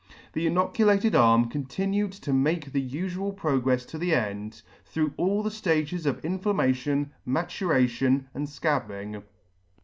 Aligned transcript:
The 0.33 0.47
inoculated 0.47 1.13
arm 1.13 1.47
continued 1.47 2.11
to 2.13 2.33
make 2.33 2.71
the 2.71 2.81
T 2.81 2.87
1©7 2.87 3.03
1 3.17 3.31
the 3.35 3.35
ufual 3.35 3.35
progrefs 3.37 3.85
to 3.89 3.99
the 3.99 4.15
end, 4.15 4.63
through 4.83 5.13
all 5.15 5.43
the 5.43 5.51
ftages 5.51 6.07
of 6.07 6.19
inflam 6.23 6.55
mation, 6.55 7.09
maturation, 7.23 8.27
and 8.33 8.47
fcabbing. 8.47 9.21